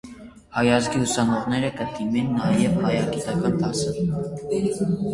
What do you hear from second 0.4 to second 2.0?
Հայազգի ուսանողները կը